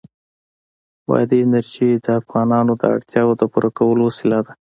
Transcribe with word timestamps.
بادي 1.07 1.37
انرژي 1.45 1.89
د 2.05 2.07
افغانانو 2.19 2.73
د 2.77 2.83
اړتیاوو 2.95 3.37
د 3.39 3.43
پوره 3.51 3.69
کولو 3.77 4.01
وسیله 4.09 4.39
ده. 4.45 4.53